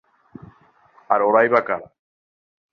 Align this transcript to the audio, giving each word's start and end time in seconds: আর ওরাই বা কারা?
আর 1.09 1.19
ওরাই 1.21 1.47
বা 1.53 1.61
কারা? 1.67 1.87